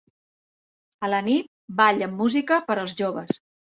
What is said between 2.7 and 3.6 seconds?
per als joves.